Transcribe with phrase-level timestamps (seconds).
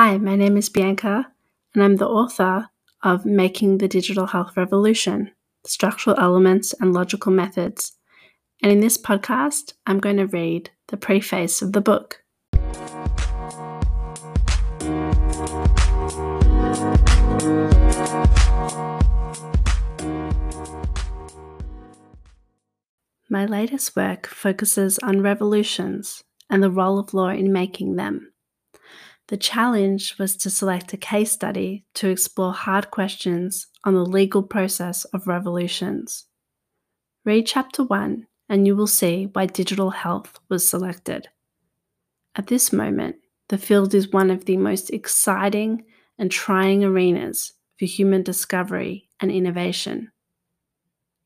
[0.00, 1.26] Hi, my name is Bianca,
[1.74, 2.68] and I'm the author
[3.02, 5.32] of Making the Digital Health Revolution
[5.66, 7.96] Structural Elements and Logical Methods.
[8.62, 12.22] And in this podcast, I'm going to read the preface of the book.
[23.28, 28.32] My latest work focuses on revolutions and the role of law in making them.
[29.28, 34.42] The challenge was to select a case study to explore hard questions on the legal
[34.42, 36.24] process of revolutions.
[37.24, 41.28] Read Chapter 1 and you will see why digital health was selected.
[42.34, 43.16] At this moment,
[43.48, 45.84] the field is one of the most exciting
[46.18, 50.10] and trying arenas for human discovery and innovation.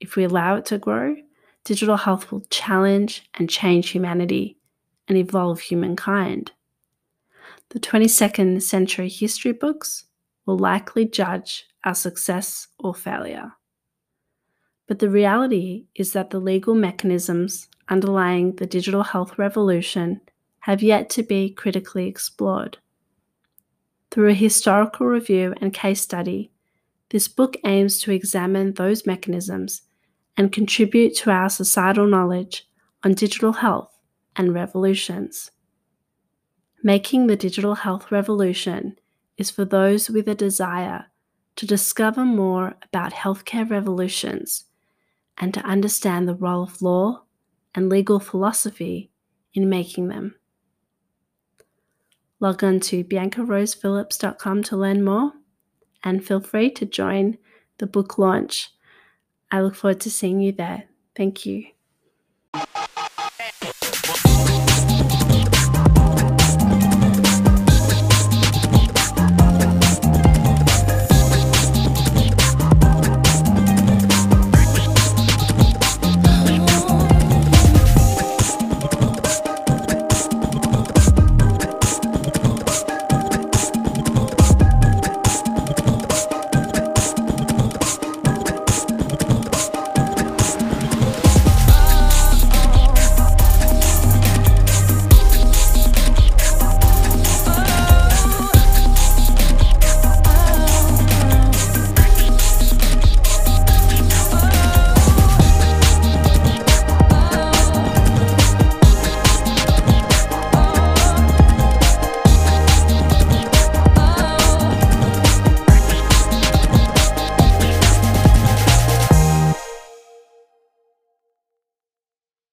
[0.00, 1.16] If we allow it to grow,
[1.64, 4.58] digital health will challenge and change humanity
[5.06, 6.52] and evolve humankind.
[7.72, 10.04] The 22nd century history books
[10.44, 13.52] will likely judge our success or failure.
[14.86, 20.20] But the reality is that the legal mechanisms underlying the digital health revolution
[20.60, 22.76] have yet to be critically explored.
[24.10, 26.50] Through a historical review and case study,
[27.08, 29.80] this book aims to examine those mechanisms
[30.36, 32.68] and contribute to our societal knowledge
[33.02, 33.98] on digital health
[34.36, 35.50] and revolutions.
[36.82, 38.98] Making the digital health revolution
[39.38, 41.06] is for those with a desire
[41.56, 44.64] to discover more about healthcare revolutions
[45.38, 47.22] and to understand the role of law
[47.74, 49.10] and legal philosophy
[49.54, 50.34] in making them.
[52.40, 55.32] Log on to biancarosephillips.com to learn more
[56.02, 57.38] and feel free to join
[57.78, 58.70] the book launch.
[59.52, 60.84] I look forward to seeing you there.
[61.14, 61.71] Thank you.